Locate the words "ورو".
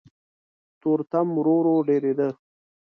1.37-1.55, 1.59-1.75